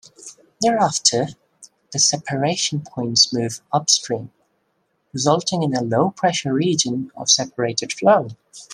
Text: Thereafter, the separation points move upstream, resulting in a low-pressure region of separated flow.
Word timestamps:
Thereafter, 0.63 1.27
the 1.91 1.99
separation 1.99 2.79
points 2.81 3.31
move 3.31 3.61
upstream, 3.71 4.31
resulting 5.13 5.61
in 5.61 5.75
a 5.75 5.83
low-pressure 5.83 6.51
region 6.51 7.11
of 7.15 7.29
separated 7.29 7.93
flow. 7.93 8.29